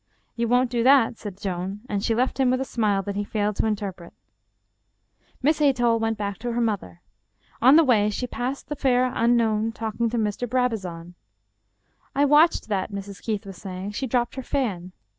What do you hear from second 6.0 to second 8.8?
back to her mother. On the way she passed the